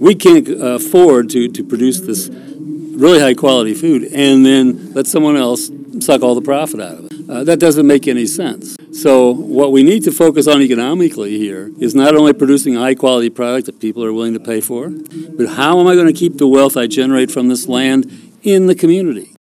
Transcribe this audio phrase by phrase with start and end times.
[0.00, 5.36] we can't afford to, to produce this really high quality food and then let someone
[5.36, 7.30] else suck all the profit out of it.
[7.30, 8.76] Uh, that doesn't make any sense.
[8.92, 12.96] So, what we need to focus on economically here is not only producing a high
[12.96, 16.12] quality product that people are willing to pay for, but how am I going to
[16.12, 18.10] keep the wealth I generate from this land
[18.42, 19.36] in the community?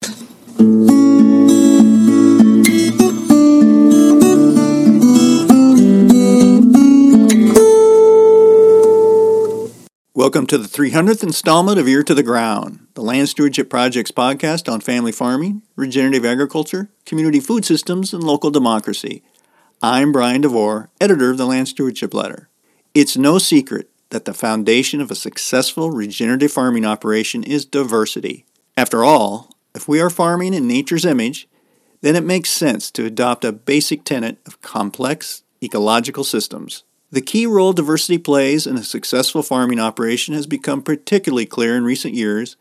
[10.25, 14.73] Welcome to the 300th installment of Ear to the Ground, the Land Stewardship Project's podcast
[14.73, 19.23] on family farming, regenerative agriculture, community food systems, and local democracy.
[19.83, 22.49] I'm Brian DeVore, editor of the Land Stewardship Letter.
[22.95, 28.47] It's no secret that the foundation of a successful regenerative farming operation is diversity.
[28.79, 31.49] After all, if we are farming in nature's image,
[32.01, 36.83] then it makes sense to adopt a basic tenet of complex ecological systems.
[37.15, 41.85] The key role diversity plays in a successful farming operation has become particularly clear in
[41.85, 42.57] recent years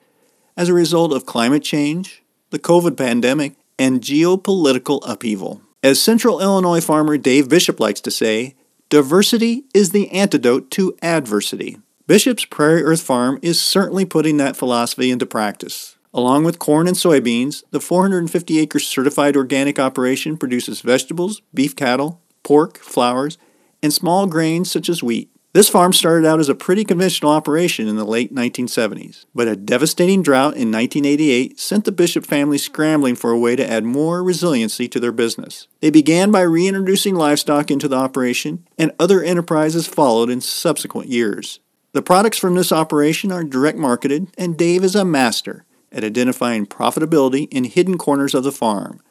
[0.56, 5.64] as a result of climate change, the COVID pandemic, and geopolitical upheaval.
[5.82, 8.54] As Central Illinois farmer Dave Bishop likes to say,
[8.90, 11.80] diversity is the antidote to adversity.
[12.06, 15.98] Bishop's Prairie Earth Farm is certainly putting that philosophy into practice.
[16.14, 22.22] Along with corn and soybeans, the 450 acre certified organic operation produces vegetables, beef cattle,
[22.44, 23.40] pork, flowers,
[23.84, 25.30] and small grains such as wheat.
[25.54, 29.56] This farm started out as a pretty conventional operation in the late 1970s, but a
[29.56, 34.24] devastating drought in 1988 sent the Bishop family scrambling for a way to add more
[34.24, 35.68] resiliency to their business.
[35.80, 41.60] They began by reintroducing livestock into the operation, and other enterprises followed in subsequent years.
[41.92, 46.66] The products from this operation are direct marketed, and Dave is a master at identifying
[46.66, 49.02] profitability in hidden corners of the farm.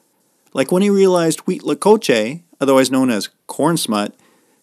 [0.52, 4.16] Like when he realized huitlacoche, otherwise known as corn smut,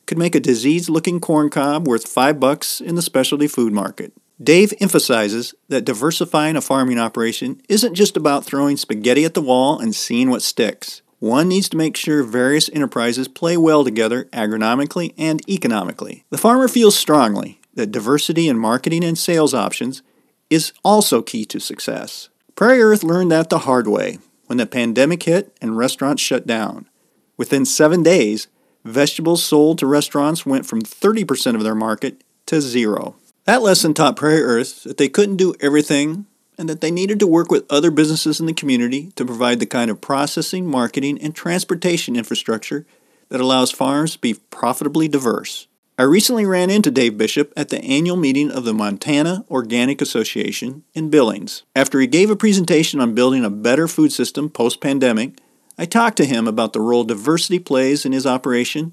[0.10, 4.12] could make a diseased looking corn cob worth five bucks in the specialty food market.
[4.42, 9.78] Dave emphasizes that diversifying a farming operation isn't just about throwing spaghetti at the wall
[9.78, 11.04] and seeing what sticks.
[11.20, 16.26] One needs to make sure various enterprises play well together agronomically and economically.
[16.32, 20.02] The farmer feels strongly that diversity in marketing and sales options
[20.50, 22.30] is also key to success.
[22.56, 24.18] Prairie Earth learned that the hard way
[24.48, 26.90] when the pandemic hit and restaurants shut down.
[27.38, 28.48] Within seven days,
[28.84, 33.16] vegetables sold to restaurants went from 30% of their market to zero.
[33.46, 36.26] That lesson taught Prairie Earth that they couldn't do everything
[36.58, 39.66] and that they needed to work with other businesses in the community to provide the
[39.66, 42.86] kind of processing, marketing, and transportation infrastructure
[43.30, 45.68] that allows farms to be profitably diverse.
[45.98, 50.84] I recently ran into Dave Bishop at the annual meeting of the Montana Organic Association
[50.94, 51.64] in Billings.
[51.76, 55.40] After he gave a presentation on building a better food system post pandemic,
[55.80, 58.92] I talked to him about the role diversity plays in his operation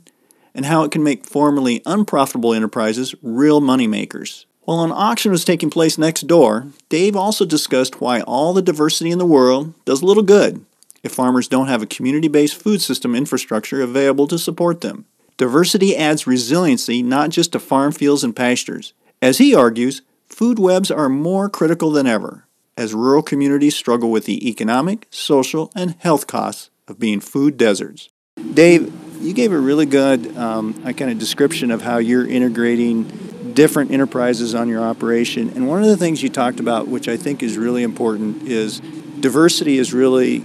[0.55, 4.45] and how it can make formerly unprofitable enterprises real moneymakers.
[4.61, 9.11] While an auction was taking place next door, Dave also discussed why all the diversity
[9.11, 10.65] in the world does little good
[11.03, 15.07] if farmers don't have a community based food system infrastructure available to support them.
[15.37, 18.93] Diversity adds resiliency not just to farm fields and pastures.
[19.21, 22.45] As he argues, food webs are more critical than ever
[22.77, 28.09] as rural communities struggle with the economic, social, and health costs of being food deserts.
[28.55, 33.91] Dave, you gave a really good um, kind of description of how you're integrating different
[33.91, 35.49] enterprises on your operation.
[35.51, 38.81] And one of the things you talked about, which I think is really important, is
[39.21, 40.45] diversity is really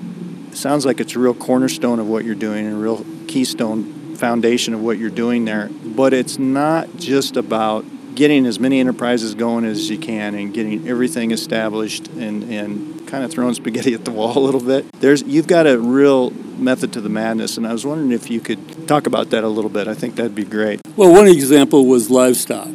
[0.54, 4.74] sounds like it's a real cornerstone of what you're doing and a real keystone foundation
[4.74, 5.70] of what you're doing there.
[5.70, 7.86] But it's not just about
[8.16, 13.26] getting as many enterprises going as you can and getting everything established and, and kind
[13.26, 14.90] of throwing spaghetti at the wall a little bit.
[15.02, 18.40] There's you've got a real method to the madness, and I was wondering if you
[18.40, 19.90] could talk about that a little bit.
[19.90, 20.80] I think that'd be great.
[20.96, 22.70] Well, one example was livestock.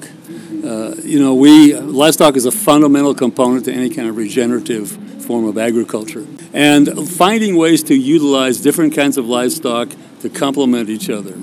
[0.62, 4.90] Uh, you know, we livestock is a fundamental component to any kind of regenerative
[5.24, 9.88] form of agriculture, and finding ways to utilize different kinds of livestock
[10.20, 11.34] to complement each other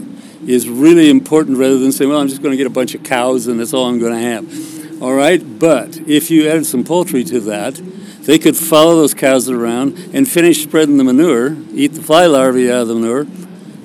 [0.46, 3.02] is really important rather than saying, well, I'm just going to get a bunch of
[3.02, 5.02] cows and that's all I'm going to have.
[5.02, 7.82] All right, but if you add some poultry to that,
[8.26, 12.72] they could follow those cows around and finish spreading the manure, eat the fly larvae
[12.72, 13.28] out of the manure,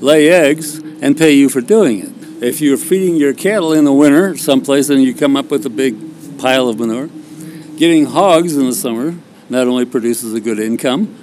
[0.00, 2.42] lay eggs, and pay you for doing it.
[2.42, 5.70] If you're feeding your cattle in the winter someplace and you come up with a
[5.70, 7.08] big pile of manure,
[7.76, 9.16] getting hogs in the summer
[9.48, 11.16] not only produces a good income,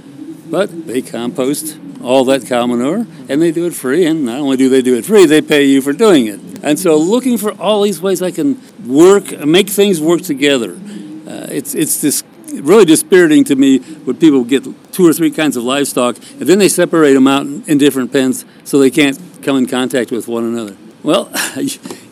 [0.50, 4.06] but they compost all that cow manure, and they do it free.
[4.06, 6.40] And not only do they do it free, they pay you for doing it.
[6.64, 10.74] And so, looking for all these ways I can work, make things work together.
[10.74, 12.24] Uh, it's it's this
[12.62, 16.60] really dispiriting to me when people get two or three kinds of livestock and then
[16.60, 20.44] they separate them out in different pens so they can't come in contact with one
[20.44, 20.76] another.
[21.04, 21.32] Well,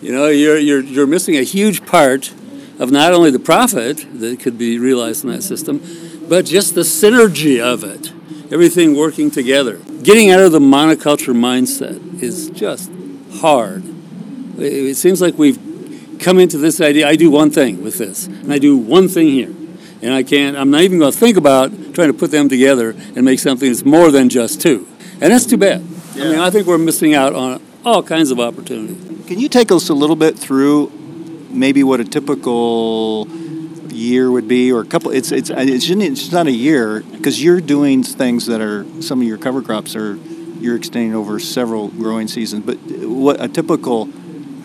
[0.01, 2.33] you know, you're, you're, you're missing a huge part
[2.79, 5.81] of not only the profit that could be realized in that system,
[6.27, 8.11] but just the synergy of it.
[8.51, 9.79] Everything working together.
[10.03, 12.91] Getting out of the monoculture mindset is just
[13.39, 13.83] hard.
[14.57, 15.59] It seems like we've
[16.19, 19.27] come into this idea I do one thing with this, and I do one thing
[19.27, 19.53] here.
[20.03, 22.89] And I can't, I'm not even going to think about trying to put them together
[23.15, 24.85] and make something that's more than just two.
[25.21, 25.81] And that's too bad.
[26.13, 26.25] Yeah.
[26.25, 28.95] I mean, I think we're missing out on all kinds of opportunity.
[29.27, 30.91] Can you take us a little bit through
[31.49, 33.29] maybe what a typical
[33.89, 35.11] year would be, or a couple?
[35.11, 39.27] It's it's it's, it's not a year because you're doing things that are some of
[39.27, 40.17] your cover crops are
[40.59, 42.65] you're extending over several growing seasons.
[42.65, 42.77] But
[43.07, 44.09] what a typical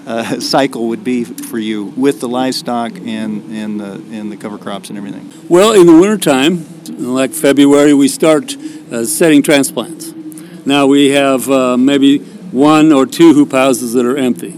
[0.08, 4.58] uh, cycle would be for you with the livestock and and the and the cover
[4.58, 5.30] crops and everything?
[5.48, 6.64] Well, in the wintertime,
[6.98, 8.56] like February, we start
[8.90, 10.12] uh, setting transplants.
[10.64, 12.18] Now we have uh, maybe
[12.50, 14.56] one or two hoop houses that are empty.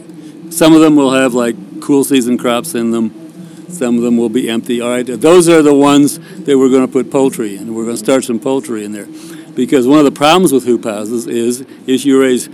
[0.50, 3.11] Some of them will have like cool season crops in them.
[3.69, 4.81] Some of them will be empty.
[4.81, 7.75] All right, those are the ones that we're going to put poultry in.
[7.75, 9.06] We're going to start some poultry in there,
[9.55, 12.49] because one of the problems with hoop houses is is you raise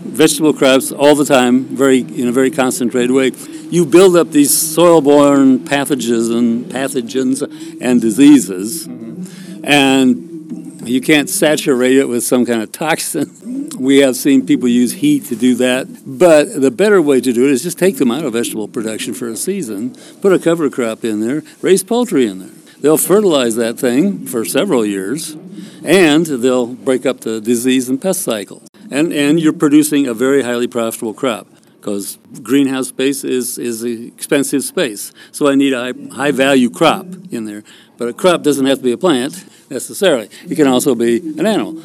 [0.00, 3.32] vegetable crops all the time, very in a very concentrated way.
[3.70, 7.42] You build up these soil-borne pathogens and pathogens
[7.80, 9.64] and diseases, mm-hmm.
[9.64, 13.30] and you can't saturate it with some kind of toxin.
[13.80, 17.46] We have seen people use heat to do that, but the better way to do
[17.46, 20.68] it is just take them out of vegetable production for a season, put a cover
[20.68, 22.50] crop in there, raise poultry in there.
[22.80, 25.34] They'll fertilize that thing for several years,
[25.82, 28.62] and they'll break up the disease and pest cycle.
[28.90, 31.46] And, and you're producing a very highly profitable crop
[31.80, 35.12] because greenhouse space is, is expensive space.
[35.32, 37.62] So I need a high, high value crop in there.
[37.96, 41.46] But a crop doesn't have to be a plant necessarily, it can also be an
[41.46, 41.80] animal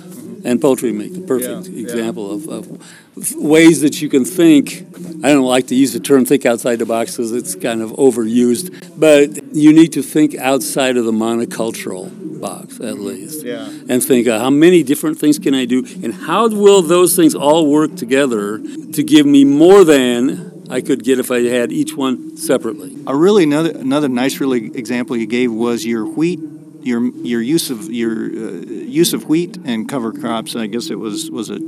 [0.46, 2.56] and poultry make the perfect yeah, example yeah.
[2.56, 4.86] Of, of, ways that you can think.
[5.24, 7.92] I don't like to use the term think outside the box because it's kind of
[7.92, 12.12] overused, but you need to think outside of the monocultural
[12.42, 13.46] box at least.
[13.46, 13.68] Yeah.
[13.90, 17.36] And think uh, how many different things can I do and how will those things
[17.36, 21.96] all work together to give me more than I could get if I had each
[21.96, 22.98] one separately.
[23.08, 26.40] A really another another nice really example you gave was your wheat
[26.82, 30.56] your your use of your uh, use of wheat and cover crops.
[30.56, 31.62] I guess it was was it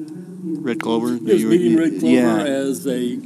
[0.67, 1.15] red clover.
[1.15, 2.43] Yes, medium red clover yeah.
[2.43, 3.19] as a,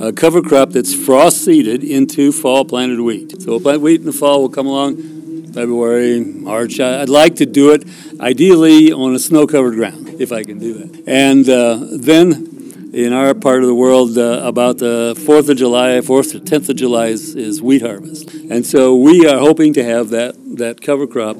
[0.00, 3.40] a, cover crop that's frost seeded into fall planted wheat.
[3.40, 4.40] So we'll plant wheat in the fall.
[4.40, 5.19] We'll come along
[5.52, 6.80] February, March.
[6.80, 7.84] I'd like to do it
[8.20, 11.04] ideally on a snow covered ground if I can do that.
[11.06, 15.90] And uh, then in our part of the world, uh, about the 4th of July,
[16.00, 18.34] 4th to 10th of July is, is, wheat harvest.
[18.34, 21.36] And so we are hoping to have that, that cover crop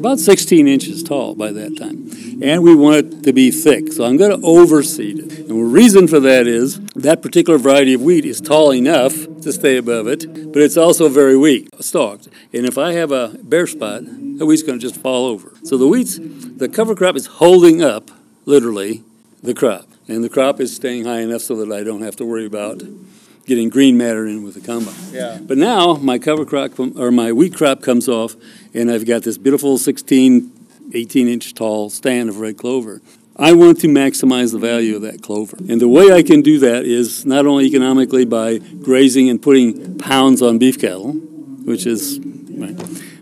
[0.00, 2.42] about 16 inches tall by that time.
[2.42, 5.38] And we want it to be thick, so I'm going to overseed it.
[5.40, 9.12] And the reason for that is that particular variety of wheat is tall enough
[9.42, 12.28] to stay above it, but it's also very weak, stalked.
[12.52, 15.52] And if I have a bare spot, the wheat's going to just fall over.
[15.64, 18.10] So the wheat's, the cover crop is holding up,
[18.46, 19.04] literally,
[19.42, 22.24] the crop and the crop is staying high enough so that I don't have to
[22.24, 22.82] worry about
[23.46, 24.94] getting green matter in with the combine.
[25.12, 25.38] Yeah.
[25.40, 28.36] But now my cover crop or my wheat crop comes off,
[28.74, 30.52] and I've got this beautiful 16,
[30.94, 33.00] 18 inch tall stand of red clover.
[33.36, 35.56] I want to maximize the value of that clover.
[35.56, 39.98] And the way I can do that is not only economically by grazing and putting
[39.98, 42.20] pounds on beef cattle, which is,
[42.50, 42.76] right,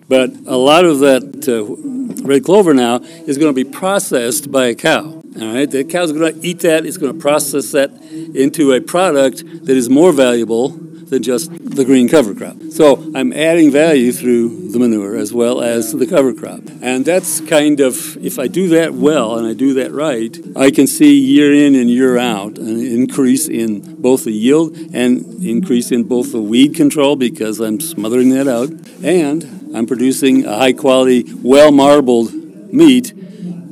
[0.08, 4.66] but a lot of that uh, red clover now is going to be processed by
[4.66, 5.22] a cow.
[5.40, 6.84] All right, the cow's going to eat that.
[6.84, 7.90] It's going to process that
[8.34, 10.68] into a product that is more valuable
[11.08, 12.56] than just the green cover crop.
[12.70, 16.60] So I'm adding value through the manure as well as the cover crop.
[16.82, 20.70] And that's kind of, if I do that well and I do that right, I
[20.70, 25.90] can see year in and year out an increase in both the yield and increase
[25.90, 28.70] in both the weed control because I'm smothering that out
[29.02, 32.32] and I'm producing a high quality, well marbled
[32.72, 33.14] meat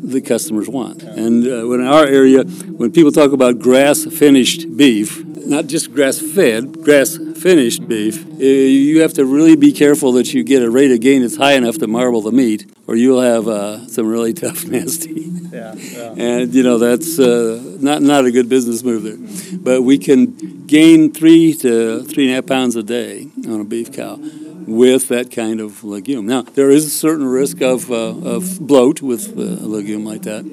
[0.06, 1.02] the customers want.
[1.02, 6.20] And uh, in our area, when people talk about grass finished beef, not just grass
[6.20, 10.70] fed, grass finished beef, uh, you have to really be careful that you get a
[10.70, 14.06] rate of gain that's high enough to marble the meat, or you'll have uh, some
[14.06, 15.32] really tough nasty.
[15.50, 16.14] Yeah, yeah.
[16.16, 19.58] And you know that's uh, not not a good business move there.
[19.58, 23.64] But we can gain three to three and a half pounds a day on a
[23.64, 24.20] beef cow
[24.66, 26.26] with that kind of legume.
[26.26, 30.44] Now, there is a certain risk of, uh, of bloat with a legume like that,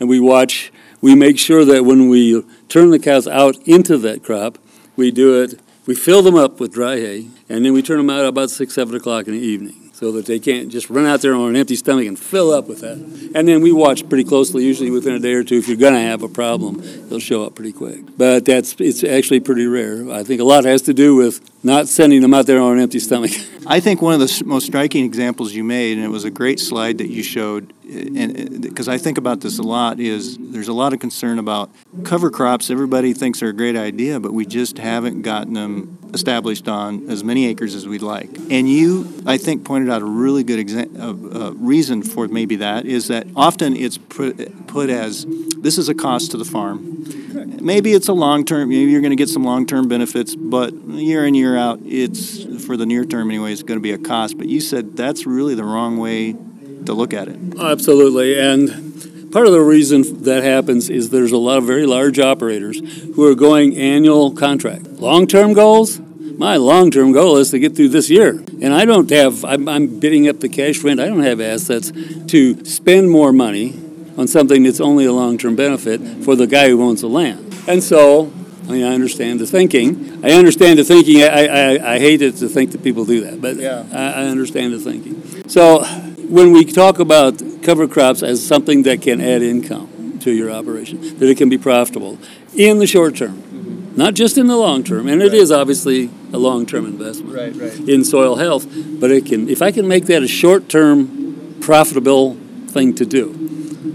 [0.00, 4.22] and we watch, we make sure that when we turn the cows out into that
[4.22, 4.58] crop,
[4.96, 8.10] we do it, we fill them up with dry hay, and then we turn them
[8.10, 9.89] out about 6, 7 o'clock in the evening.
[10.00, 12.66] So that they can't just run out there on an empty stomach and fill up
[12.66, 12.96] with that.
[13.34, 15.58] And then we watch pretty closely, usually within a day or two.
[15.58, 18.16] If you're going to have a problem, it'll show up pretty quick.
[18.16, 20.10] But that's it's actually pretty rare.
[20.10, 22.82] I think a lot has to do with not sending them out there on an
[22.82, 23.32] empty stomach.
[23.66, 26.60] I think one of the most striking examples you made, and it was a great
[26.60, 30.72] slide that you showed, and because I think about this a lot, is there's a
[30.72, 31.70] lot of concern about
[32.04, 32.70] cover crops.
[32.70, 37.24] Everybody thinks they're a great idea, but we just haven't gotten them established on as
[37.24, 38.30] many acres as we'd like.
[38.50, 42.56] And you, I think, pointed out a really good exa- uh, uh, reason for maybe
[42.56, 45.26] that is that often it's put, put as
[45.58, 47.04] this is a cost to the farm.
[47.60, 48.70] Maybe it's a long term.
[48.70, 52.64] Maybe you're going to get some long term benefits, but year in year out, it's
[52.64, 53.52] for the near term anyway.
[53.52, 54.38] It's going to be a cost.
[54.38, 56.34] But you said that's really the wrong way
[56.86, 57.36] to look at it.
[57.58, 62.18] Absolutely, and part of the reason that happens is there's a lot of very large
[62.18, 62.80] operators
[63.14, 64.86] who are going annual contract.
[64.86, 66.00] Long term goals.
[66.00, 68.42] My long term goal is to get through this year.
[68.62, 70.98] And I don't have, I'm, I'm bidding up the cash rent.
[70.98, 71.92] I don't have assets
[72.28, 73.78] to spend more money
[74.16, 77.54] on something that's only a long term benefit for the guy who owns the land.
[77.68, 78.32] And so,
[78.68, 80.24] I mean, I understand the thinking.
[80.24, 81.22] I understand the thinking.
[81.22, 81.46] I,
[81.76, 83.84] I, I hate it to think that people do that, but Yeah.
[83.92, 85.46] I, I understand the thinking.
[85.48, 85.82] So,
[86.30, 91.00] when we talk about cover crops as something that can add income to your operation,
[91.18, 92.18] that it can be profitable
[92.54, 93.96] in the short term, mm-hmm.
[93.96, 95.34] not just in the long term, and it Right.
[95.34, 97.88] is obviously a long term investment Right, right.
[97.88, 98.66] in soil health,
[99.00, 102.36] but it can if I can make that a short term profitable
[102.68, 103.36] thing to do.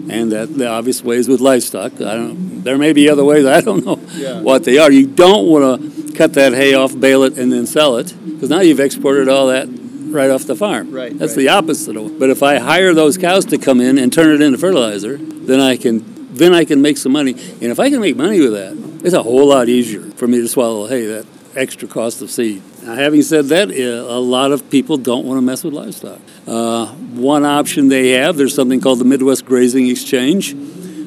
[0.07, 1.93] And that the obvious ways with livestock.
[1.93, 2.63] I don't.
[2.63, 3.43] There may be other ways.
[3.45, 4.41] I don't know Yeah.
[4.41, 4.91] what they are.
[4.91, 8.49] You don't want to cut that hay off, bale it, and then sell it, because
[8.51, 9.67] now you've exported all that
[10.11, 10.91] right off the farm.
[10.91, 11.37] Right, That's right.
[11.37, 11.95] the opposite.
[11.95, 15.17] Of, but if I hire those cows to come in and turn it into fertilizer,
[15.17, 17.31] then I can then I can make some money.
[17.31, 20.41] And if I can make money with that, it's a whole lot easier for me
[20.41, 22.61] to swallow Hey, that extra cost of seed.
[22.83, 26.19] Now, having said that, uh, a lot of people don't want to mess with livestock.
[26.45, 30.53] Uh, one option they have, there's something called the Midwest Grazing Exchange,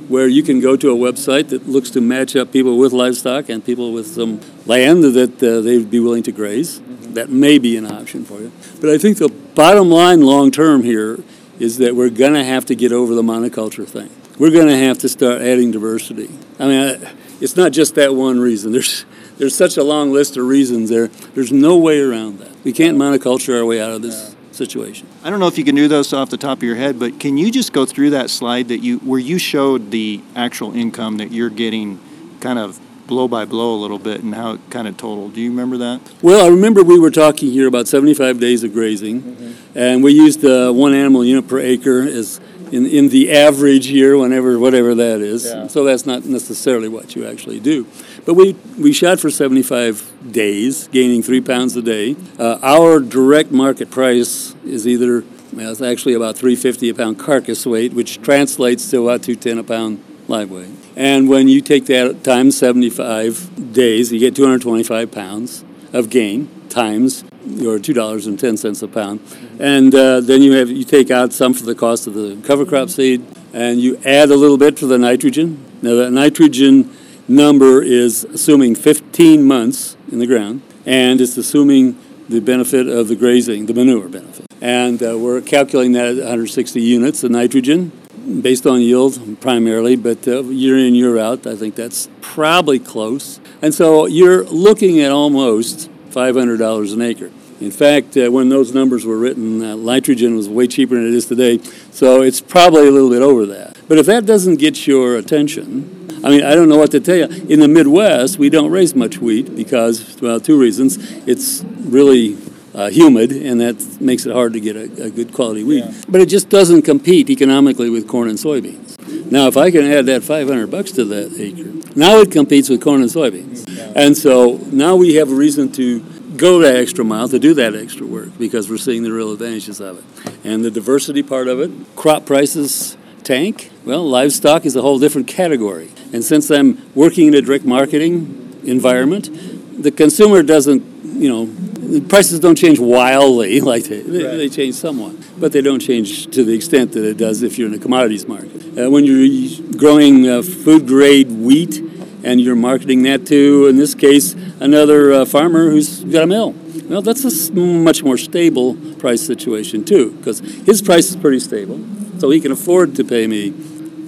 [0.08, 3.50] where you can go to a website that looks to match up people with livestock
[3.50, 6.80] and people with some land that uh, they'd be willing to graze.
[7.14, 8.52] That may be an option for you.
[8.80, 11.18] But I think the bottom line long term here
[11.58, 14.10] is that we're going to have to get over the monoculture thing.
[14.38, 16.30] We're going to have to start adding diversity.
[16.60, 17.08] I mean,
[17.40, 18.72] it's not just that one reason.
[18.72, 19.04] There's
[19.38, 21.08] there's such a long list of reasons there.
[21.08, 22.50] There's no way around that.
[22.64, 25.06] We can't monoculture our way out of this situation.
[25.22, 27.20] I don't know if you can do those off the top of your head, but
[27.20, 31.18] can you just go through that slide that you where you showed the actual income
[31.18, 32.00] that you're getting,
[32.40, 35.34] kind of blow by blow a little bit, and how it kind of totaled?
[35.34, 36.00] Do you remember that?
[36.22, 40.44] Well, I remember we were talking here about 75 days of grazing, and we used
[40.44, 45.20] uh, one animal unit per acre as in, in the average year, whenever whatever that
[45.20, 45.46] is.
[45.46, 45.66] Yeah.
[45.66, 47.86] So that's not necessarily what you actually do.
[48.26, 52.14] But we, we shot for 75 days, gaining three pounds a day.
[52.38, 57.64] Uh, our direct market price is either well, it's actually about 350 a pound carcass
[57.64, 60.68] weight, which translates to about 210 a pound live weight.
[60.98, 67.22] And when you take that times 75 days, you get 225 pounds of gain times
[67.46, 69.20] your two dollars and ten cents a pound,
[69.60, 72.66] and uh, then you have you take out some for the cost of the cover
[72.66, 75.64] crop seed, and you add a little bit for the nitrogen.
[75.80, 76.94] Now that nitrogen
[77.28, 81.96] number is assuming 15 months in the ground, and it's assuming
[82.28, 86.82] the benefit of the grazing, the manure benefit, and uh, we're calculating that at 160
[86.82, 87.92] units of nitrogen
[88.40, 93.40] based on yield primarily, but uh, year in, year out, I think that's probably close.
[93.62, 97.30] And so you're looking at almost $500 an acre.
[97.60, 101.14] In fact, uh, when those numbers were written, uh, nitrogen was way cheaper than it
[101.14, 101.58] is today,
[101.90, 103.76] so it's probably a little bit over that.
[103.88, 107.16] But if that doesn't get your attention, I mean, I don't know what to tell
[107.16, 107.24] you.
[107.48, 110.98] In the Midwest, we don't raise much wheat because, well, two reasons.
[111.26, 112.36] It's really
[112.74, 115.84] uh, humid, and that makes it hard to get a, a good quality wheat.
[115.84, 115.92] Yeah.
[116.08, 118.96] But it just doesn't compete economically with corn and soybeans.
[119.30, 122.82] Now, if I can add that 500 bucks to that acre, now it competes with
[122.82, 123.66] corn and soybeans.
[123.94, 126.00] And so now we have a reason to
[126.36, 129.80] go that extra mile to do that extra work because we're seeing the real advantages
[129.80, 130.34] of it.
[130.44, 133.70] And the diversity part of it, crop prices tank.
[133.84, 135.90] Well, livestock is a whole different category.
[136.12, 142.00] And since I'm working in a direct marketing environment, the consumer doesn't, you know, the
[142.00, 144.36] prices don't change wildly like they, they, Right.
[144.36, 147.68] they change somewhat, but they don't change to the extent that it does if you're
[147.68, 148.78] in a commodities market.
[148.78, 149.28] Uh, when you're
[149.76, 151.80] growing uh, food grade wheat
[152.24, 156.54] and you're marketing that to, in this case, another uh, farmer who's got a mill.
[156.88, 161.78] Well, that's a much more stable price situation too, because his price is pretty stable,
[162.18, 163.52] so he can afford to pay me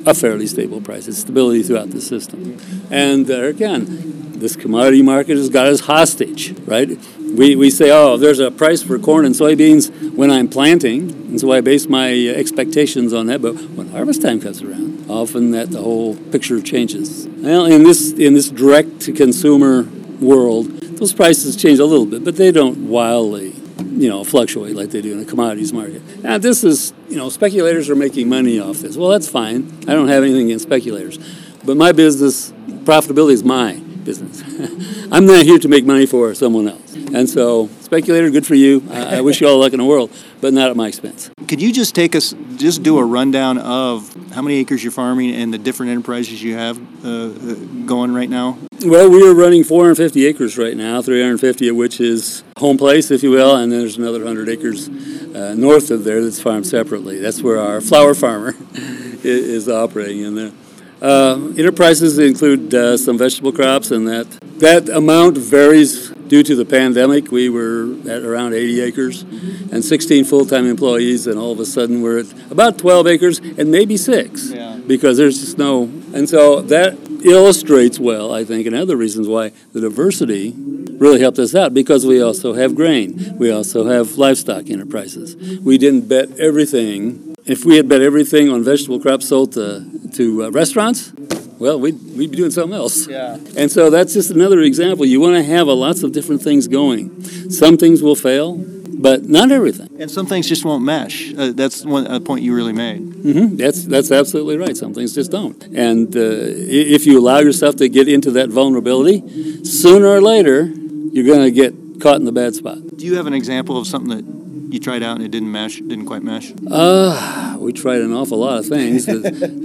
[0.07, 1.07] a fairly stable price.
[1.07, 2.57] It's stability throughout the system.
[2.91, 6.89] And there again, this commodity market has got us hostage, right?
[7.19, 11.41] We, we say, oh, there's a price for corn and soybeans when I'm planting, and
[11.41, 13.41] so I base my expectations on that.
[13.41, 17.29] But when harvest time comes around, often that the whole picture changes.
[17.29, 19.89] Well, in this in this direct to consumer
[20.21, 24.91] world, those prices change a little bit, but they don't wildly, you know, fluctuate like
[24.91, 26.03] they do in the commodities market.
[26.23, 28.97] Now, this is, you know, speculators are making money off this.
[28.97, 29.71] Well, that's fine.
[29.87, 31.19] I don't have anything against speculators,
[31.65, 32.51] but my business
[32.85, 34.43] profitability is my business.
[35.13, 36.95] I'm not here to make money for someone else.
[36.95, 38.83] And so, speculator, good for you.
[38.91, 41.31] I, I wish you all luck in the world, but not at my expense.
[41.49, 45.35] Could you just take us, just do a rundown of how many acres you're farming
[45.35, 47.55] and the different enterprises you have uh, uh
[47.87, 48.59] going right now?
[48.85, 53.23] Well, we are running 450 acres right now, 350 of which is home place, if
[53.23, 57.19] you will, and then there's another 100 acres uh, north of there that's farmed separately.
[57.19, 58.55] That's where our flower farmer
[59.23, 60.53] is operating in there.
[61.01, 64.27] Uh, enterprises include uh, some vegetable crops, and that
[64.61, 67.33] that amount varies due to the pandemic.
[67.33, 72.03] We were at around 80 acres and 16 full-time employees, and all of a sudden
[72.03, 74.79] we're at about 12 acres and maybe six yeah.
[74.87, 75.85] because there's just no.
[76.13, 81.39] And so that illustrates well, I think, and other reasons why the diversity really helped
[81.39, 85.35] us out because we also have grain, we also have livestock enterprises.
[85.61, 89.81] We didn't bet everything if we had bet everything on vegetable crops sold to,
[90.15, 91.13] to uh, restaurants,
[91.59, 93.07] well, we'd, we'd be doing something else.
[93.07, 93.37] Yeah.
[93.57, 95.05] And so that's just another example.
[95.05, 97.23] You want to have a, lots of different things going.
[97.51, 99.89] Some things will fail, but not everything.
[100.01, 101.35] And some things just won't mesh.
[101.35, 103.01] Uh, that's one a point you really made.
[103.01, 103.57] Mm-hmm.
[103.57, 104.77] That's that's absolutely right.
[104.77, 105.63] Some things just don't.
[105.75, 111.27] And uh, if you allow yourself to get into that vulnerability, sooner or later, you're
[111.27, 112.79] going to get caught in the bad spot.
[112.97, 114.25] Do you have an example of something that
[114.73, 116.53] you tried out and it didn't mesh, didn't quite mesh?
[116.71, 119.23] Uh, we tried an awful lot of things that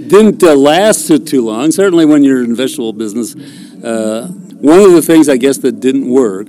[0.08, 1.70] didn't uh, last too long.
[1.70, 3.34] Certainly, when you're in vegetable business,
[3.84, 4.28] uh,
[4.60, 6.48] one of the things I guess that didn't work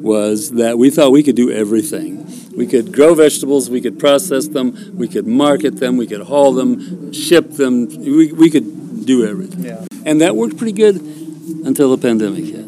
[0.00, 2.26] was that we thought we could do everything.
[2.56, 6.52] We could grow vegetables, we could process them, we could market them, we could haul
[6.52, 7.86] them, ship them.
[7.86, 9.64] We, we could do everything.
[9.64, 9.86] Yeah.
[10.04, 12.66] And that worked pretty good until the pandemic hit.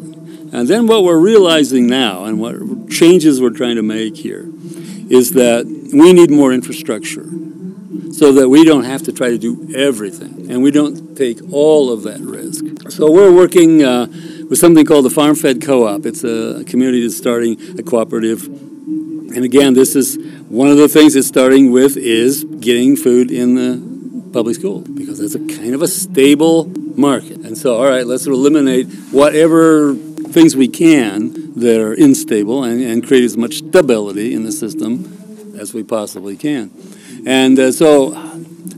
[0.53, 4.52] And then what we're realizing now and what changes we're trying to make here
[5.09, 7.27] is that we need more infrastructure
[8.11, 11.91] so that we don't have to try to do everything and we don't take all
[11.91, 12.91] of that risk.
[12.91, 14.07] So we're working uh,
[14.49, 16.05] with something called the Farm Fed Co-op.
[16.05, 18.45] It's a community that's starting a cooperative.
[18.45, 20.17] And again, this is
[20.49, 25.19] one of the things it's starting with is getting food in the public school because
[25.19, 27.37] that's a kind of a stable market.
[27.37, 29.95] And so, all right, let's eliminate whatever
[30.33, 35.55] things we can that are unstable and, and create as much stability in the system
[35.57, 36.71] as we possibly can.
[37.25, 38.13] And uh, so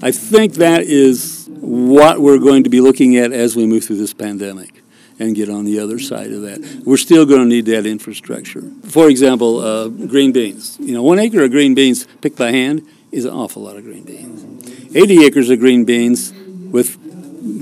[0.02, 3.98] I think that is what we're going to be looking at as we move through
[3.98, 4.84] this pandemic
[5.18, 6.84] and get on the other side of that.
[6.86, 8.62] We're still going to need that infrastructure.
[8.84, 10.78] For example, uh, green beans.
[10.80, 13.84] You know, one acre of green beans picked by hand is an awful lot of
[13.84, 14.96] green beans.
[14.96, 16.98] 80 acres of green beans with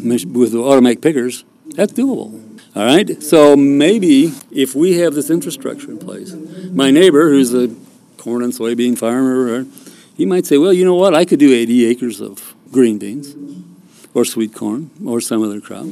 [0.04, 2.53] with automatic pickers, that's doable.
[2.76, 3.22] All right?
[3.22, 6.34] So maybe if we have this infrastructure in place,
[6.72, 7.74] my neighbor, who's a
[8.18, 9.66] corn and soybean farmer,
[10.16, 11.14] he might say, well, you know what?
[11.14, 13.36] I could do 80 acres of green beans
[14.14, 15.86] or sweet corn or some other crop.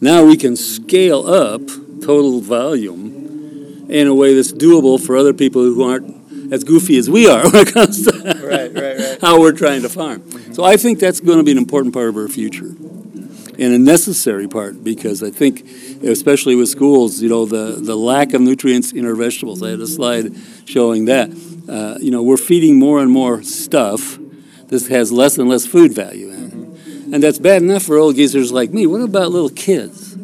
[0.00, 1.62] Now we can scale up
[2.02, 7.08] total volume in a way that's doable for other people who aren't as goofy as
[7.08, 8.12] we are when it comes to
[8.46, 9.18] right, right, right.
[9.20, 10.20] how we're trying to farm.
[10.20, 10.52] Mm-hmm.
[10.52, 12.74] So I think that's going to be an important part of our future
[13.62, 15.64] and a necessary part because I think,
[16.02, 19.62] especially with schools, you know, the, the lack of nutrients in our vegetables.
[19.62, 21.30] I had a slide showing that.
[21.68, 24.18] Uh, you know, we're feeding more and more stuff
[24.66, 27.14] that has less and less food value in it.
[27.14, 28.84] And that's bad enough for old geezers like me.
[28.88, 30.16] What about little kids?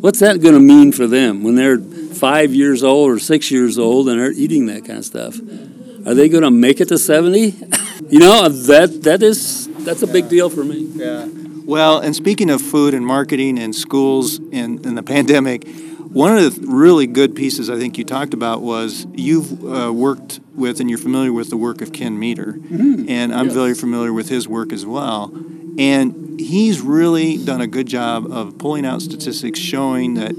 [0.00, 3.78] What's that going to mean for them when they're five years old or six years
[3.78, 5.38] old and they're eating that kind of stuff?
[6.06, 7.40] Are they going to make it to 70?
[8.08, 10.86] you know, that, that is, that's a big deal for me.
[10.94, 11.28] Yeah.
[11.68, 16.62] Well, and speaking of food and marketing and schools and, and the pandemic, one of
[16.62, 20.88] the really good pieces I think you talked about was you've uh, worked with and
[20.88, 23.04] you're familiar with the work of Ken Meter, mm-hmm.
[23.10, 23.54] and I'm yes.
[23.54, 25.30] very familiar with his work as well.
[25.78, 30.34] And he's really done a good job of pulling out statistics showing that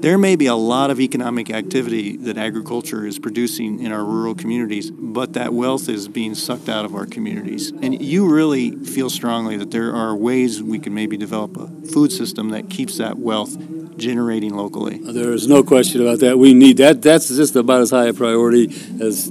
[0.00, 4.34] there may be a lot of economic activity that agriculture is producing in our rural
[4.34, 7.70] communities, but that wealth is being sucked out of our communities.
[7.70, 12.12] And you really feel strongly that there are ways we can maybe develop a food
[12.12, 13.56] system that keeps that wealth
[13.98, 14.98] generating locally.
[14.98, 16.38] There is no question about that.
[16.38, 17.02] We need that.
[17.02, 19.30] That's just about as high a priority as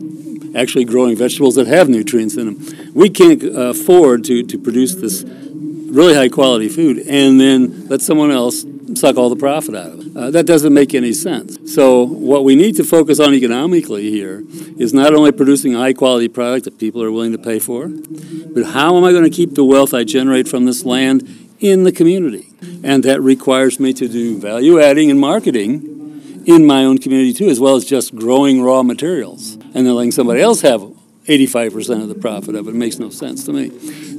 [0.56, 2.94] actually growing vegetables that have nutrients in them.
[2.94, 8.02] We can't uh, afford to, to produce this really high quality food and then let
[8.02, 9.99] someone else suck all the profit out of it.
[10.20, 11.74] Uh, that doesn't make any sense.
[11.74, 14.44] So, what we need to focus on economically here
[14.78, 17.88] is not only producing a high quality product that people are willing to pay for,
[17.88, 21.86] but how am I going to keep the wealth I generate from this land in
[21.86, 22.48] the community?
[22.84, 27.48] And that requires me to do value adding and marketing in my own community too,
[27.48, 30.82] as well as just growing raw materials and then letting somebody else have
[31.30, 32.72] 85% of the profit of it.
[32.72, 32.76] it.
[32.76, 33.70] makes no sense to me.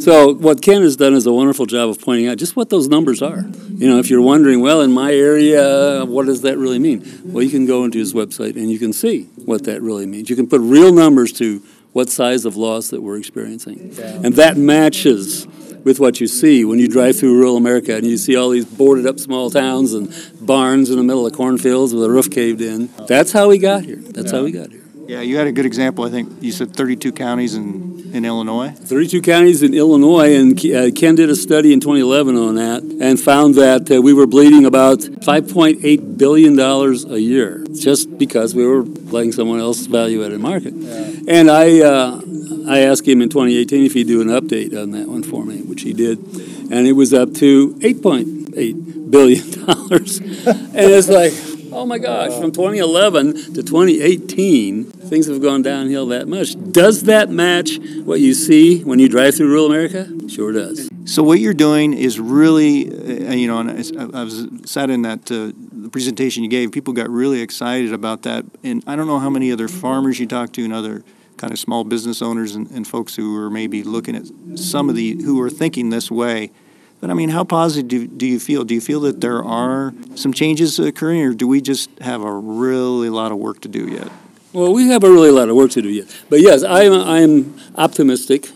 [0.00, 2.88] So what Ken has done is a wonderful job of pointing out just what those
[2.88, 3.44] numbers are.
[3.68, 7.04] You know, if you're wondering, well, in my area, what does that really mean?
[7.24, 10.30] Well, you can go into his website and you can see what that really means.
[10.30, 11.60] You can put real numbers to
[11.92, 13.92] what size of loss that we're experiencing.
[13.98, 15.48] And that matches
[15.84, 18.66] with what you see when you drive through rural America and you see all these
[18.66, 22.60] boarded up small towns and barns in the middle of cornfields with a roof caved
[22.60, 22.88] in.
[23.08, 23.96] That's how we got here.
[23.96, 24.38] That's yeah.
[24.38, 24.79] how we got here.
[25.10, 26.04] Yeah, you had a good example.
[26.04, 28.68] I think you said 32 counties in, in Illinois.
[28.68, 33.18] 32 counties in Illinois, and uh, Ken did a study in 2011 on that and
[33.18, 38.82] found that uh, we were bleeding about $5.8 billion a year just because we were
[38.82, 40.74] letting someone else value at a market.
[40.74, 41.10] Yeah.
[41.26, 42.20] And I, uh,
[42.68, 45.62] I asked him in 2018 if he'd do an update on that one for me,
[45.62, 46.20] which he did,
[46.70, 50.18] and it was up to 8.8 billion dollars.
[50.46, 51.32] and it's like,
[51.72, 56.56] Oh my gosh, from 2011 to 2018, things have gone downhill that much.
[56.72, 60.08] Does that match what you see when you drive through rural America?
[60.28, 60.88] Sure does.
[61.04, 65.52] So what you're doing is really, uh, you know, I was sat in that uh,
[65.90, 66.72] presentation you gave.
[66.72, 70.26] People got really excited about that, and I don't know how many other farmers you
[70.26, 71.04] talked to and other
[71.36, 74.26] kind of small business owners and, and folks who are maybe looking at
[74.58, 76.50] some of the who are thinking this way
[77.00, 78.64] but I mean, how positive do, do you feel?
[78.64, 82.32] Do you feel that there are some changes occurring, or do we just have a
[82.32, 84.10] really lot of work to do yet?
[84.52, 86.08] Well, we have a really lot of work to do yet.
[86.28, 88.48] But yes, I'm, I'm optimistic.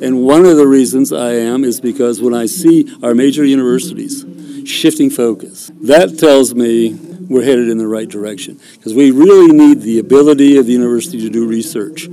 [0.00, 4.24] And one of the reasons I am is because when I see our major universities
[4.66, 6.94] shifting focus, that tells me
[7.28, 8.60] we're headed in the right direction.
[8.74, 12.08] Because we really need the ability of the university to do research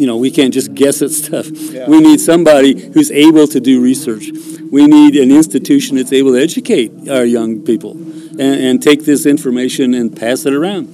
[0.00, 1.46] you know, we can't just guess at stuff.
[1.50, 1.86] Yeah.
[1.86, 4.30] We need somebody who's able to do research.
[4.72, 9.26] We need an institution that's able to educate our young people and, and take this
[9.26, 10.86] information and pass it around.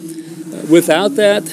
[0.68, 1.44] Without that,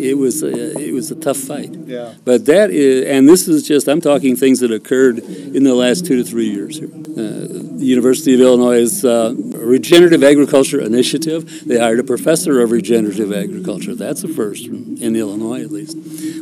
[0.00, 1.70] it was a, it was a tough fight.
[1.72, 2.14] Yeah.
[2.24, 6.06] But that is, and this is just I'm talking things that occurred in the last
[6.06, 6.88] two to three years here.
[6.88, 11.66] Uh, the University of Illinois' uh, Regenerative Agriculture Initiative.
[11.66, 13.94] They hired a professor of regenerative agriculture.
[13.94, 15.96] That's a first in Illinois, at least.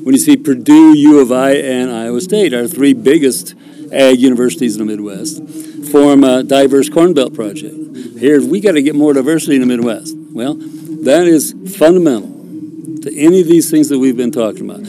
[0.05, 3.55] When you see Purdue, U of I, and Iowa State, our three biggest
[3.93, 5.43] ag universities in the Midwest,
[5.91, 7.75] form a diverse Corn Belt project.
[8.19, 10.17] Here, we got to get more diversity in the Midwest.
[10.33, 12.38] Well, that is fundamental
[13.01, 14.85] to any of these things that we've been talking about.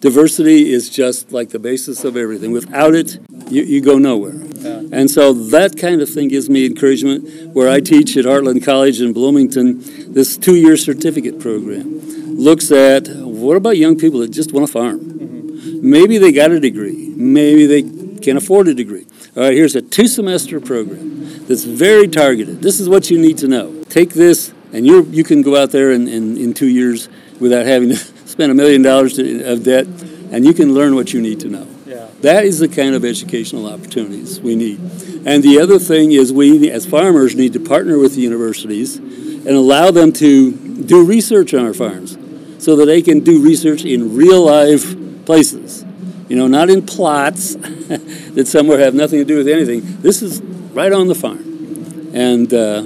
[0.00, 2.52] Diversity is just like the basis of everything.
[2.52, 4.34] Without it, you, you go nowhere.
[4.34, 4.82] Yeah.
[4.92, 7.54] And so that kind of thing gives me encouragement.
[7.54, 12.00] Where I teach at Heartland College in Bloomington, this two year certificate program
[12.36, 15.00] looks at what about young people that just want to farm?
[15.00, 15.90] Mm-hmm.
[15.90, 17.82] Maybe they got a degree, maybe they
[18.18, 19.06] can't afford a degree.
[19.36, 22.62] All right, here's a two semester program that's very targeted.
[22.62, 23.82] This is what you need to know.
[23.84, 27.08] Take this, and you you can go out there in, in, in two years
[27.40, 29.86] without having to spend a million dollars of debt,
[30.30, 31.66] and you can learn what you need to know.
[31.86, 32.08] Yeah.
[32.20, 34.80] That is the kind of educational opportunities we need.
[35.26, 39.48] And the other thing is, we as farmers need to partner with the universities and
[39.48, 40.52] allow them to
[40.84, 42.18] do research on our farms
[42.58, 44.94] so that they can do research in real life
[45.24, 45.84] places.
[46.28, 49.82] You know, not in plots that somewhere have nothing to do with anything.
[50.00, 50.40] This is
[50.72, 52.10] right on the farm.
[52.14, 52.84] And, uh,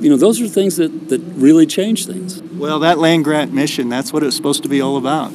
[0.00, 2.40] you know, those are things that, that really change things.
[2.58, 5.32] Well, that land grant mission, that's what it's supposed to be all about.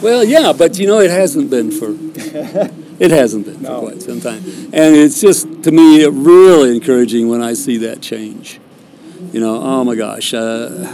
[0.00, 1.90] Well, yeah, but you know, it hasn't been for
[2.98, 3.80] it hasn't been no.
[3.80, 8.00] for quite some time, and it's just to me really encouraging when I see that
[8.00, 8.60] change.
[9.32, 10.86] You know, oh my gosh, uh,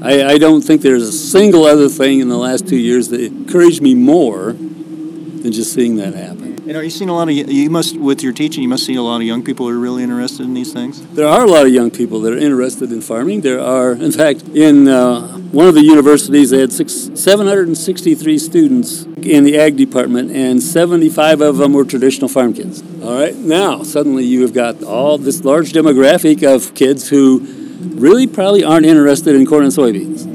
[0.00, 3.20] I, I don't think there's a single other thing in the last two years that
[3.20, 6.47] encouraged me more than just seeing that happen.
[6.68, 8.62] And are you seeing a lot of you must with your teaching?
[8.62, 11.00] You must see a lot of young people who are really interested in these things.
[11.14, 13.40] There are a lot of young people that are interested in farming.
[13.40, 19.04] There are, in fact, in uh, one of the universities, they had six, 763 students
[19.04, 22.82] in the ag department, and 75 of them were traditional farm kids.
[23.02, 27.46] All right, now suddenly you have got all this large demographic of kids who
[27.94, 30.26] really probably aren't interested in corn and soybeans.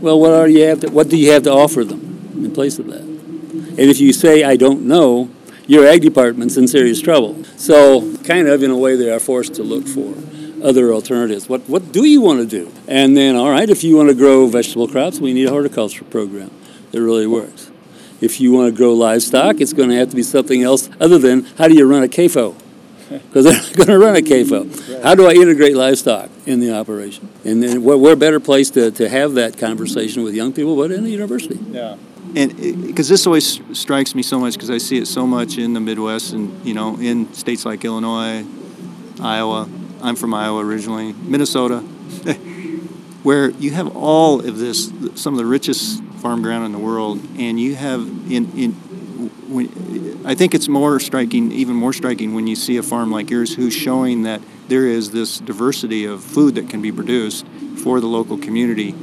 [0.00, 2.78] Well, what are you have to, what do you have to offer them in place
[2.78, 3.13] of that?
[3.76, 5.30] And if you say, I don't know,
[5.66, 7.42] your ag department's in serious trouble.
[7.56, 10.14] So, kind of in a way, they are forced to look for
[10.62, 11.48] other alternatives.
[11.48, 12.72] What, what do you want to do?
[12.86, 16.04] And then, all right, if you want to grow vegetable crops, we need a horticulture
[16.04, 16.50] program
[16.92, 17.70] that really works.
[18.20, 21.18] If you want to grow livestock, it's going to have to be something else other
[21.18, 22.54] than how do you run a CAFO?
[23.10, 25.02] because they're not going to run a CAFO.
[25.02, 27.28] How do I integrate livestock in the operation?
[27.44, 31.04] And then we're, better placed to, to have that conversation with young people, but in
[31.04, 31.58] the university.
[31.70, 31.96] Yeah.
[32.36, 35.72] And because this always strikes me so much because I see it so much in
[35.72, 38.44] the Midwest and, you know, in states like Illinois,
[39.20, 39.68] Iowa.
[40.02, 41.78] I'm from Iowa originally, Minnesota,
[43.22, 47.20] where you have all of this, some of the richest farm ground in the world,
[47.38, 48.72] and you have in, in
[49.48, 53.30] when, I think it's more striking, even more striking, when you see a farm like
[53.30, 57.46] yours who's showing that there is this diversity of food that can be produced
[57.82, 58.94] for the local community.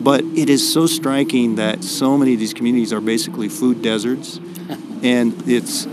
[0.00, 4.36] But it is so striking that so many of these communities are basically food deserts,
[5.02, 5.86] and it's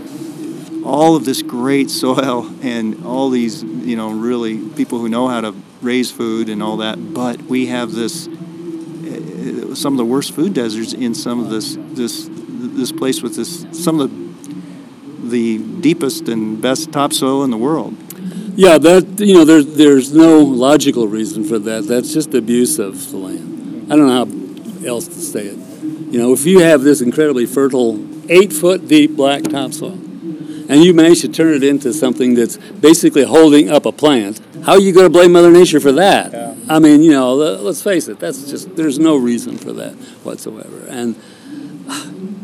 [0.84, 5.42] all of this great soil and all these, you know, really people who know how
[5.42, 7.12] to raise food and all that.
[7.12, 11.76] But we have this uh, some of the worst food deserts in some of this
[11.78, 14.28] this this place with this some of the
[15.30, 17.96] the deepest and best topsoil in the world.
[18.56, 21.86] Yeah, that you know, there's there's no logical reason for that.
[21.86, 23.47] That's just abuse of the land.
[23.90, 24.24] I don't know
[24.82, 25.58] how else to say it.
[26.12, 27.98] You know, if you have this incredibly fertile,
[28.30, 33.24] eight foot deep black topsoil, and you manage to turn it into something that's basically
[33.24, 36.32] holding up a plant, how are you going to blame Mother Nature for that?
[36.32, 36.54] Yeah.
[36.68, 40.84] I mean, you know, let's face it, that's just, there's no reason for that whatsoever.
[40.88, 41.16] And,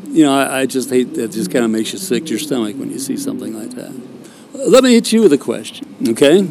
[0.08, 2.38] you know, I, I just hate that just kind of makes you sick to your
[2.38, 3.92] stomach when you see something like that.
[4.54, 6.42] Let me hit you with a question, okay?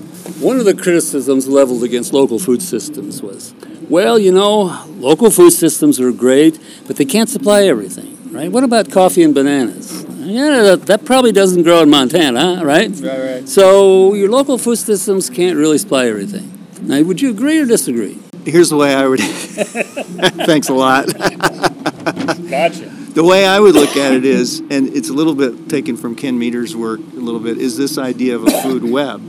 [0.41, 3.55] One of the criticisms leveled against local food systems was,
[3.89, 8.51] well, you know, local food systems are great, but they can't supply everything, right?
[8.51, 10.03] What about coffee and bananas?
[10.19, 12.89] Yeah, that, that, probably doesn't grow in Montana, right?
[12.89, 13.49] Right, right.
[13.49, 16.51] So your local food systems can't really supply everything.
[16.81, 18.19] Now, would you agree or disagree?
[18.43, 19.19] Here's the way I would.
[20.45, 21.07] Thanks a lot.
[22.49, 22.92] gotcha.
[23.13, 26.15] The way I would look at it is, and it's a little bit taken from
[26.15, 29.21] Ken Meter's work, a little bit, is this idea of a food web,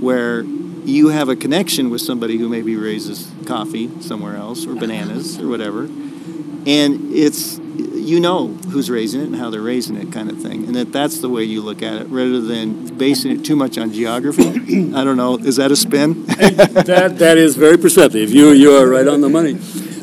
[0.00, 5.38] where you have a connection with somebody who maybe raises coffee somewhere else or bananas
[5.38, 10.28] or whatever, and it's you know who's raising it and how they're raising it, kind
[10.28, 13.44] of thing, and that that's the way you look at it, rather than basing it
[13.44, 14.48] too much on geography.
[14.92, 15.38] I don't know.
[15.38, 16.24] Is that a spin?
[16.26, 18.32] that that is very perceptive.
[18.32, 19.58] You you are right on the money.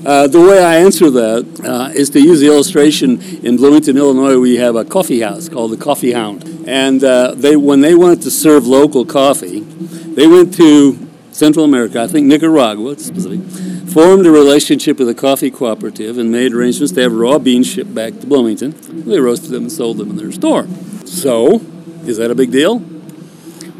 [0.05, 4.39] Uh, the way I answer that uh, is to use the illustration in Bloomington, Illinois.
[4.39, 8.23] We have a coffee house called the Coffee Hound, and uh, they when they wanted
[8.23, 13.41] to serve local coffee, they went to Central America, I think Nicaragua specifically,
[13.91, 17.93] formed a relationship with a coffee cooperative and made arrangements to have raw beans shipped
[17.93, 18.75] back to Bloomington.
[19.05, 20.67] They roasted them and sold them in their store.
[21.05, 21.61] So,
[22.05, 22.83] is that a big deal?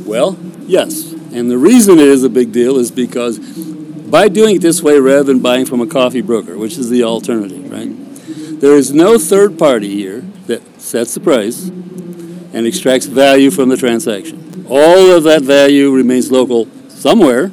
[0.06, 1.14] Well, yes.
[1.34, 3.40] And the reason it is a big deal is because
[4.12, 7.04] by doing it this way rather than buying from a coffee broker, which is the
[7.04, 7.90] alternative, right?
[8.62, 13.78] There is no third party here that sets the price and extracts value from the
[13.78, 14.68] transaction.
[14.70, 17.52] All of that value remains local somewhere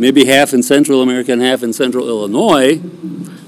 [0.00, 2.78] maybe half in Central America and half in Central Illinois,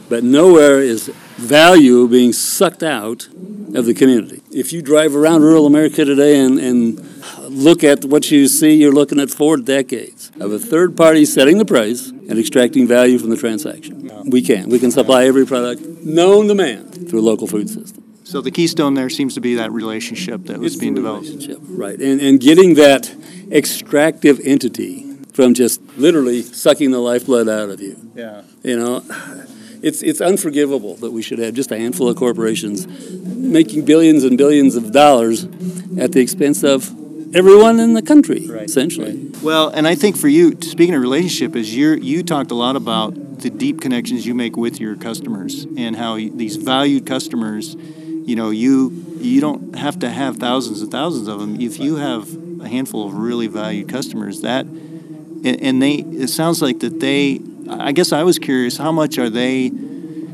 [0.08, 3.26] but nowhere is value being sucked out
[3.74, 4.42] of the community.
[4.50, 6.98] If you drive around rural America today and, and
[7.42, 11.58] look at what you see, you're looking at four decades of a third party setting
[11.58, 14.11] the price and extracting value from the transaction.
[14.30, 14.68] We can.
[14.68, 18.04] We can supply every product known demand through a local food system.
[18.24, 21.28] So the keystone there seems to be that relationship that was it's being developed.
[21.68, 22.00] Right.
[22.00, 23.14] And, and getting that
[23.50, 28.11] extractive entity from just literally sucking the lifeblood out of you.
[28.14, 28.42] Yeah.
[28.62, 29.02] You know,
[29.82, 34.38] it's it's unforgivable that we should have just a handful of corporations making billions and
[34.38, 35.44] billions of dollars
[35.98, 36.94] at the expense of
[37.34, 38.62] everyone in the country, right.
[38.62, 39.16] essentially.
[39.16, 39.42] Right.
[39.42, 42.76] Well, and I think for you, speaking of relationship, is you you talked a lot
[42.76, 48.36] about the deep connections you make with your customers and how these valued customers, you
[48.36, 51.60] know, you you don't have to have thousands and thousands of them.
[51.60, 52.28] If you have
[52.60, 54.66] a handful of really valued customers, that
[55.44, 59.18] and, and they it sounds like that they i guess i was curious how much
[59.18, 59.70] are they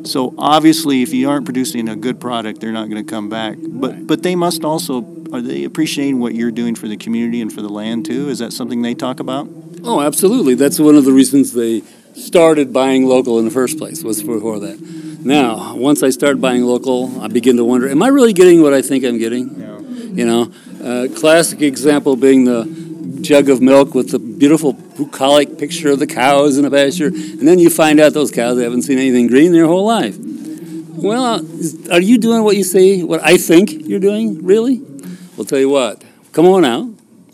[0.04, 3.56] so obviously if you aren't producing a good product they're not going to come back
[3.61, 4.06] but right.
[4.06, 5.00] but they must also
[5.33, 8.38] are they appreciating what you're doing for the community and for the land too is
[8.38, 9.49] that something they talk about
[9.85, 11.83] oh absolutely that's one of the reasons they
[12.14, 14.79] started buying local in the first place was for that
[15.25, 18.73] now once i start buying local i begin to wonder am i really getting what
[18.73, 19.79] i think i'm getting yeah.
[19.79, 22.64] you know uh, classic example being the
[23.21, 27.47] jug of milk with the beautiful bucolic picture of the cows in a pasture, and
[27.47, 30.17] then you find out those cows haven't seen anything green their whole life.
[30.19, 31.43] Well, uh,
[31.93, 34.83] are you doing what you say, what I think you're doing, really?
[35.38, 36.88] We'll tell you what, come on out.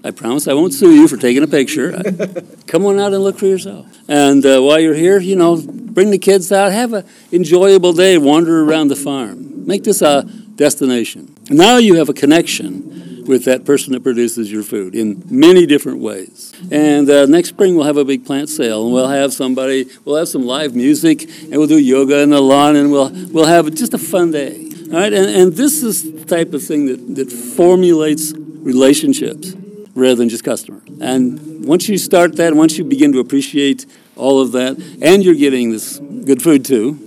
[0.05, 2.03] I promise I won't sue you for taking a picture.
[2.67, 3.87] come on out and look for yourself.
[4.07, 8.19] And uh, while you're here, you know, bring the kids out, have an enjoyable day,
[8.19, 9.67] wander around the farm.
[9.67, 11.35] Make this a destination.
[11.49, 16.01] Now you have a connection with that person that produces your food in many different
[16.01, 16.53] ways.
[16.71, 20.17] And uh, next spring we'll have a big plant sale, and we'll have somebody, we'll
[20.17, 23.73] have some live music, and we'll do yoga in the lawn, and we'll we'll have
[23.75, 24.74] just a fun day.
[24.93, 29.55] All right, and, and this is the type of thing that, that formulates relationships
[29.95, 30.83] rather than just customer.
[31.01, 35.35] And once you start that, once you begin to appreciate all of that, and you're
[35.35, 36.99] getting this good food too,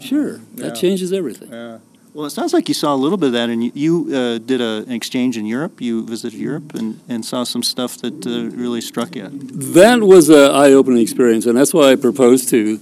[0.00, 0.72] sure, that Yeah.
[0.72, 1.50] changes everything.
[1.50, 1.78] Yeah.
[2.12, 4.38] Well, it sounds like you saw a little bit of that, and you, you uh,
[4.38, 5.80] did a, an exchange in Europe.
[5.80, 9.28] You visited Europe and, and saw some stuff that uh, really struck you.
[9.30, 12.78] That was an eye-opening experience, and that's why I proposed to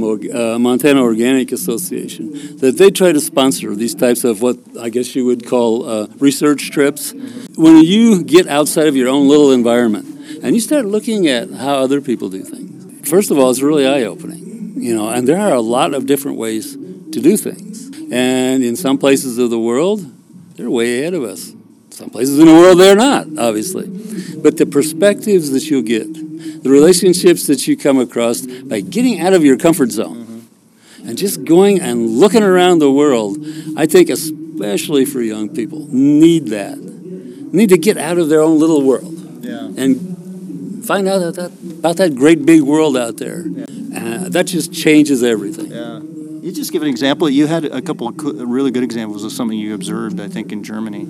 [0.00, 4.88] the uh, Montana Organic Association that they try to sponsor these types of what I
[4.88, 7.12] guess you would call uh, research trips.
[7.56, 10.06] When you get outside of your own little environment
[10.42, 13.86] and you start looking at how other people do things, first of all, it's really
[13.86, 15.08] eye-opening, you know.
[15.08, 19.38] And there are a lot of different ways to do things, and in some places
[19.38, 20.04] of the world,
[20.56, 21.52] they're way ahead of us.
[21.90, 23.86] Some places in the world they're not, obviously.
[24.38, 26.08] But the perspectives that you'll get,
[26.62, 30.48] the relationships that you come across by getting out of your comfort zone
[31.04, 33.38] and just going and looking around the world,
[33.76, 36.78] I think especially for young people, need that.
[36.78, 39.70] Need to get out of their own little world Yeah.
[39.76, 43.44] and find out that, that, about that great big world out there.
[43.94, 45.70] Uh, that just changes everything.
[45.70, 46.00] Yeah.
[46.00, 47.28] You just give an example.
[47.28, 50.50] You had a couple of co- really good examples of something you observed, I think,
[50.50, 51.06] in Germany.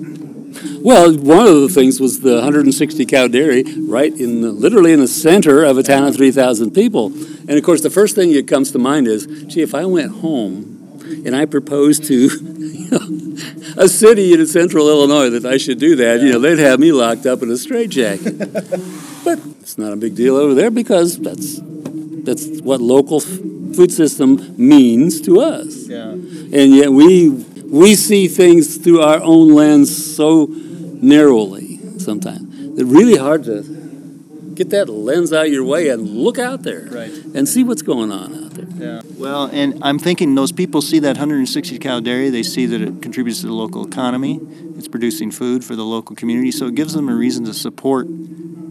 [0.81, 4.99] Well, one of the things was the 160 cow dairy right in the, literally in
[4.99, 7.07] the center of a town of 3,000 people.
[7.47, 10.11] And of course, the first thing that comes to mind is, gee, if I went
[10.17, 13.37] home and I proposed to you know,
[13.77, 16.91] a city in central Illinois that I should do that, you know, they'd have me
[16.91, 18.37] locked up in a straitjacket.
[19.23, 21.59] but it's not a big deal over there because that's
[22.25, 23.25] that's what local f-
[23.75, 26.11] food system means to us Yeah.
[26.11, 27.29] and yet we
[27.73, 32.79] we see things through our own lens so narrowly sometimes.
[32.79, 33.63] It's really hard to
[34.53, 37.11] get that lens out of your way and look out there Right.
[37.33, 38.67] and see what's going on out there.
[38.77, 39.01] Yeah.
[39.17, 43.01] Well, and I'm thinking those people see that 160 cow dairy, they see that it
[43.01, 44.39] contributes to the local economy,
[44.77, 48.07] it's producing food for the local community, so it gives them a reason to support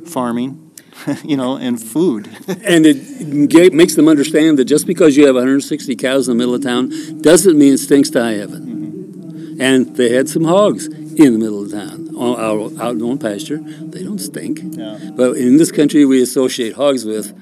[0.06, 0.70] farming,
[1.24, 2.28] you know, and food.
[2.64, 6.38] And it ga- makes them understand that just because you have 160 cows in the
[6.38, 6.90] middle of town
[7.22, 8.71] doesn't mean it stinks to high heaven.
[9.62, 13.59] And they had some hogs in the middle of town, o- out, out on pasture.
[13.59, 14.61] They don't stink.
[14.62, 14.98] Yeah.
[15.14, 17.33] But in this country, we associate hogs with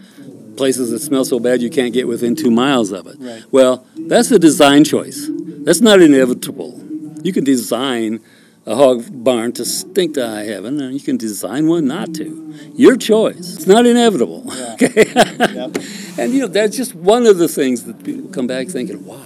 [0.57, 3.17] places that smell so bad you can't get within two miles of it.
[3.19, 3.43] Right.
[3.51, 5.29] Well, that's a design choice.
[5.65, 6.79] That's not inevitable.
[7.23, 8.21] You can design
[8.67, 12.55] a hog barn to stink to high heaven, and you can design one not to.
[12.75, 13.57] Your choice.
[13.57, 14.45] It's not inevitable.
[14.75, 15.11] Okay.
[16.19, 19.17] and you know that's just one of the things that people come back thinking, "Wow,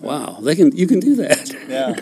[0.00, 0.76] wow, they can.
[0.76, 1.94] You can do that." Yeah.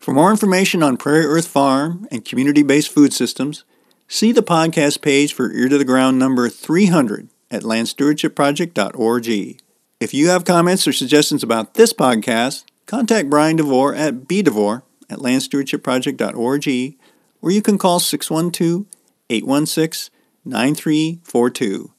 [0.00, 3.64] For more information on PrairiErth Farm and community based food systems,
[4.06, 9.60] see the podcast page for Ear to the Ground number 300 at landstewardshipproject.org.
[9.98, 15.18] If you have comments or suggestions about this podcast, contact Brian DeVore at bdevore at
[15.18, 16.96] landstewardshipproject.org
[17.42, 18.86] or you can call 612
[19.30, 20.12] 816
[20.44, 21.92] 9342.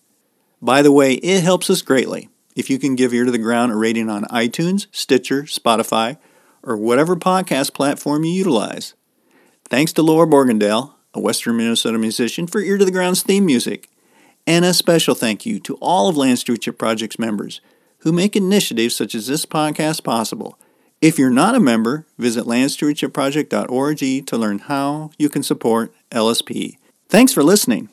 [0.62, 3.72] By the way, it helps us greatly if you can give Ear to the Ground
[3.72, 6.18] a rating on iTunes, Stitcher, Spotify,
[6.64, 8.96] or whatever podcast platform you utilize.
[9.66, 13.90] Thanks to Laura Borgendale, a Western Minnesota musician, for Ear to the Ground's theme music.
[14.48, 17.62] And a special thank you to all of Land Stewardship Project's members
[18.00, 20.58] who make initiatives such as this podcast possible.
[21.00, 26.78] If you're not a member, visit landstewardshipproject.org to learn how you can support LSP.
[27.08, 27.90] Thanks for listening.